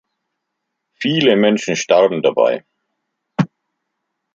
Viele 0.95 1.35
Menschen 1.35 1.75
starben 1.75 2.23
dabei. 2.23 2.65